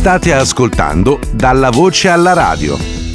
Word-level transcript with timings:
State 0.00 0.32
ascoltando 0.32 1.20
Dalla 1.30 1.68
voce 1.68 2.08
alla 2.08 2.32
radio. 2.32 2.74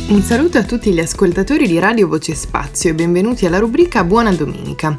Un 0.10 0.22
saluto 0.22 0.59
a 0.59 0.63
tutti 0.63 0.93
gli 0.93 1.00
ascoltatori 1.00 1.65
di 1.65 1.79
Radio 1.79 2.08
Voce 2.08 2.35
Spazio 2.35 2.92
e 2.92 2.93
benvenuti 2.93 3.47
alla 3.47 3.58
rubrica 3.58 4.04
Buona 4.04 4.32
Domenica. 4.32 4.95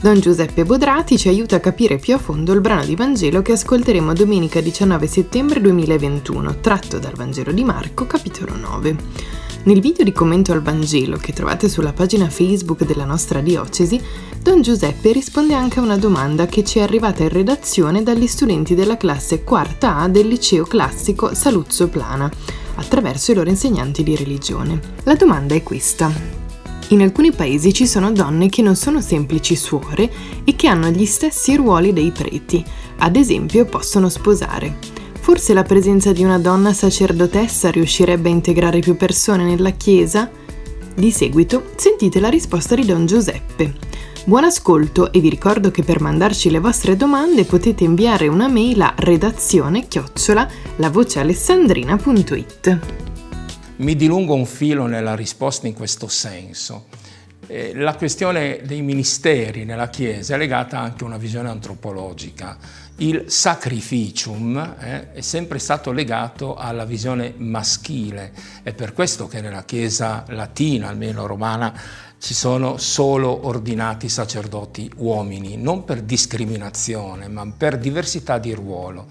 Don 0.00 0.18
Giuseppe 0.18 0.64
Bodrati 0.64 1.18
ci 1.18 1.28
aiuta 1.28 1.56
a 1.56 1.60
capire 1.60 1.98
più 1.98 2.14
a 2.14 2.18
fondo 2.18 2.54
il 2.54 2.62
brano 2.62 2.86
di 2.86 2.96
Vangelo 2.96 3.42
che 3.42 3.52
ascolteremo 3.52 4.14
domenica 4.14 4.62
19 4.62 5.06
settembre 5.06 5.60
2021, 5.60 6.60
tratto 6.60 6.98
dal 6.98 7.12
Vangelo 7.14 7.52
di 7.52 7.64
Marco, 7.64 8.06
capitolo 8.06 8.56
9. 8.56 8.96
Nel 9.66 9.80
video 9.80 10.04
di 10.04 10.12
commento 10.12 10.52
al 10.52 10.62
Vangelo 10.62 11.16
che 11.16 11.32
trovate 11.32 11.68
sulla 11.68 11.92
pagina 11.92 12.30
Facebook 12.30 12.84
della 12.84 13.04
nostra 13.04 13.40
diocesi, 13.40 14.00
Don 14.40 14.62
Giuseppe 14.62 15.10
risponde 15.10 15.54
anche 15.54 15.80
a 15.80 15.82
una 15.82 15.96
domanda 15.96 16.46
che 16.46 16.62
ci 16.62 16.78
è 16.78 16.82
arrivata 16.82 17.24
in 17.24 17.30
redazione 17.30 18.04
dagli 18.04 18.28
studenti 18.28 18.76
della 18.76 18.96
classe 18.96 19.42
quarta 19.42 19.96
A 19.96 20.08
del 20.08 20.28
liceo 20.28 20.66
classico 20.66 21.34
Saluzzo 21.34 21.88
Plana, 21.88 22.30
attraverso 22.76 23.32
i 23.32 23.34
loro 23.34 23.50
insegnanti 23.50 24.04
di 24.04 24.14
religione. 24.14 24.78
La 25.02 25.16
domanda 25.16 25.56
è 25.56 25.64
questa. 25.64 26.12
In 26.90 27.02
alcuni 27.02 27.32
paesi 27.32 27.72
ci 27.72 27.88
sono 27.88 28.12
donne 28.12 28.48
che 28.48 28.62
non 28.62 28.76
sono 28.76 29.00
semplici 29.00 29.56
suore 29.56 30.08
e 30.44 30.54
che 30.54 30.68
hanno 30.68 30.90
gli 30.90 31.06
stessi 31.06 31.56
ruoli 31.56 31.92
dei 31.92 32.12
preti, 32.12 32.64
ad 32.98 33.16
esempio 33.16 33.64
possono 33.64 34.08
sposare. 34.10 34.94
Forse 35.26 35.54
la 35.54 35.64
presenza 35.64 36.12
di 36.12 36.22
una 36.22 36.38
donna 36.38 36.72
sacerdotessa 36.72 37.72
riuscirebbe 37.72 38.28
a 38.28 38.32
integrare 38.32 38.78
più 38.78 38.96
persone 38.96 39.42
nella 39.42 39.70
Chiesa? 39.70 40.30
Di 40.94 41.10
seguito 41.10 41.72
sentite 41.74 42.20
la 42.20 42.28
risposta 42.28 42.76
di 42.76 42.84
Don 42.84 43.06
Giuseppe. 43.06 43.74
Buon 44.24 44.44
ascolto 44.44 45.10
e 45.10 45.18
vi 45.18 45.28
ricordo 45.28 45.72
che 45.72 45.82
per 45.82 46.00
mandarci 46.00 46.48
le 46.48 46.60
vostre 46.60 46.94
domande 46.94 47.42
potete 47.42 47.82
inviare 47.82 48.28
una 48.28 48.46
mail 48.46 48.80
a 48.80 48.94
redazione 48.96 49.88
chiocciola 49.88 50.48
lavocealessandrina.it. 50.76 52.78
Mi 53.78 53.96
dilungo 53.96 54.32
un 54.32 54.46
filo 54.46 54.86
nella 54.86 55.16
risposta 55.16 55.66
in 55.66 55.74
questo 55.74 56.06
senso. 56.06 56.84
Eh, 57.48 57.72
la 57.74 57.94
questione 57.94 58.60
dei 58.64 58.82
ministeri 58.82 59.64
nella 59.64 59.88
Chiesa 59.88 60.34
è 60.34 60.38
legata 60.38 60.80
anche 60.80 61.04
a 61.04 61.06
una 61.06 61.16
visione 61.16 61.48
antropologica. 61.48 62.58
Il 62.96 63.24
sacrificium 63.28 64.56
eh, 64.80 65.12
è 65.12 65.20
sempre 65.20 65.60
stato 65.60 65.92
legato 65.92 66.56
alla 66.56 66.84
visione 66.84 67.34
maschile, 67.36 68.32
è 68.62 68.72
per 68.72 68.92
questo 68.92 69.28
che 69.28 69.40
nella 69.40 69.64
Chiesa 69.64 70.24
latina, 70.28 70.88
almeno 70.88 71.26
romana, 71.26 71.72
ci 72.18 72.34
sono 72.34 72.78
solo 72.78 73.46
ordinati 73.46 74.08
sacerdoti 74.08 74.90
uomini, 74.96 75.56
non 75.56 75.84
per 75.84 76.02
discriminazione, 76.02 77.28
ma 77.28 77.46
per 77.56 77.78
diversità 77.78 78.38
di 78.38 78.52
ruolo. 78.54 79.06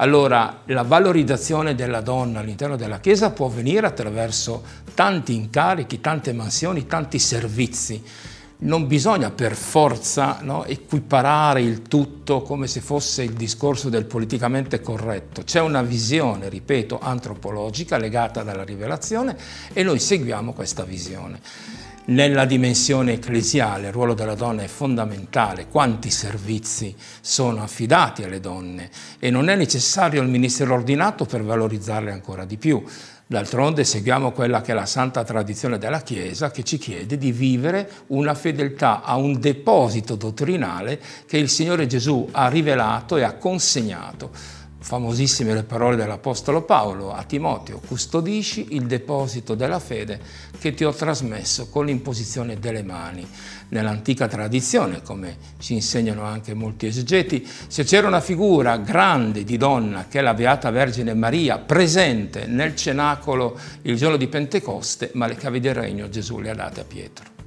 Allora 0.00 0.62
la 0.66 0.82
valorizzazione 0.82 1.74
della 1.74 2.00
donna 2.00 2.38
all'interno 2.38 2.76
della 2.76 3.00
Chiesa 3.00 3.30
può 3.30 3.46
avvenire 3.46 3.84
attraverso 3.84 4.62
tanti 4.94 5.34
incarichi, 5.34 6.00
tante 6.00 6.32
mansioni, 6.32 6.86
tanti 6.86 7.18
servizi. 7.18 8.00
Non 8.60 8.86
bisogna 8.86 9.30
per 9.30 9.54
forza 9.56 10.38
no, 10.42 10.64
equiparare 10.64 11.62
il 11.62 11.82
tutto 11.82 12.42
come 12.42 12.68
se 12.68 12.80
fosse 12.80 13.24
il 13.24 13.32
discorso 13.32 13.88
del 13.88 14.04
politicamente 14.04 14.80
corretto. 14.80 15.42
C'è 15.42 15.60
una 15.60 15.82
visione, 15.82 16.48
ripeto, 16.48 17.00
antropologica 17.00 17.96
legata 17.98 18.44
dalla 18.44 18.64
rivelazione 18.64 19.36
e 19.72 19.82
noi 19.82 19.98
seguiamo 19.98 20.52
questa 20.52 20.84
visione. 20.84 21.40
Nella 22.08 22.46
dimensione 22.46 23.12
ecclesiale 23.12 23.88
il 23.88 23.92
ruolo 23.92 24.14
della 24.14 24.34
donna 24.34 24.62
è 24.62 24.66
fondamentale, 24.66 25.66
quanti 25.66 26.10
servizi 26.10 26.96
sono 27.20 27.62
affidati 27.62 28.22
alle 28.22 28.40
donne 28.40 28.88
e 29.18 29.28
non 29.28 29.50
è 29.50 29.56
necessario 29.56 30.22
il 30.22 30.28
ministero 30.28 30.72
ordinato 30.72 31.26
per 31.26 31.42
valorizzarle 31.42 32.10
ancora 32.10 32.46
di 32.46 32.56
più. 32.56 32.82
D'altronde 33.26 33.84
seguiamo 33.84 34.32
quella 34.32 34.62
che 34.62 34.72
è 34.72 34.74
la 34.74 34.86
santa 34.86 35.22
tradizione 35.22 35.76
della 35.76 36.00
Chiesa 36.00 36.50
che 36.50 36.64
ci 36.64 36.78
chiede 36.78 37.18
di 37.18 37.30
vivere 37.30 37.90
una 38.06 38.34
fedeltà 38.34 39.02
a 39.02 39.16
un 39.16 39.38
deposito 39.38 40.14
dottrinale 40.14 40.98
che 41.26 41.36
il 41.36 41.50
Signore 41.50 41.86
Gesù 41.86 42.26
ha 42.32 42.48
rivelato 42.48 43.18
e 43.18 43.22
ha 43.22 43.34
consegnato 43.34 44.30
famosissime 44.80 45.54
le 45.54 45.64
parole 45.64 45.96
dell'Apostolo 45.96 46.62
Paolo 46.62 47.12
a 47.12 47.24
Timoteo, 47.24 47.80
custodisci 47.84 48.68
il 48.70 48.86
deposito 48.86 49.54
della 49.54 49.80
fede 49.80 50.20
che 50.58 50.74
ti 50.74 50.84
ho 50.84 50.92
trasmesso 50.92 51.68
con 51.68 51.86
l'imposizione 51.86 52.58
delle 52.58 52.82
mani. 52.82 53.26
Nell'antica 53.70 54.28
tradizione, 54.28 55.02
come 55.02 55.36
ci 55.58 55.74
insegnano 55.74 56.22
anche 56.22 56.54
molti 56.54 56.86
esegeti, 56.86 57.46
se 57.66 57.84
c'era 57.84 58.06
una 58.06 58.20
figura 58.20 58.76
grande 58.78 59.44
di 59.44 59.56
donna 59.56 60.06
che 60.08 60.20
è 60.20 60.22
la 60.22 60.34
Beata 60.34 60.70
Vergine 60.70 61.14
Maria, 61.14 61.58
presente 61.58 62.46
nel 62.46 62.74
cenacolo 62.74 63.58
il 63.82 63.96
giorno 63.96 64.16
di 64.16 64.28
Pentecoste, 64.28 65.10
ma 65.14 65.26
le 65.26 65.36
chiavi 65.36 65.60
del 65.60 65.74
regno 65.74 66.08
Gesù 66.08 66.38
le 66.38 66.50
ha 66.50 66.54
date 66.54 66.80
a 66.80 66.84
Pietro. 66.84 67.37